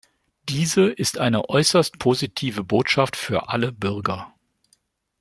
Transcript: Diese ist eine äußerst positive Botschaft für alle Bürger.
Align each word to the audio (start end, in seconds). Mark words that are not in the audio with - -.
Diese 0.49 0.89
ist 0.89 1.19
eine 1.19 1.49
äußerst 1.49 1.99
positive 1.99 2.63
Botschaft 2.63 3.15
für 3.15 3.49
alle 3.49 3.71
Bürger. 3.71 4.33